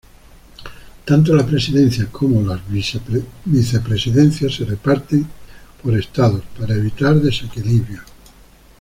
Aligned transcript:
Tanto 1.05 1.31
la 1.35 1.45
presidencia 1.45 2.07
como 2.11 2.41
las 2.41 2.59
vicepresidencias 3.45 4.55
se 4.55 4.65
reparten 4.65 5.27
por 5.83 5.95
estados 5.95 6.41
para 6.57 6.73
evitar 6.73 7.19
desequilibrios. 7.21 8.01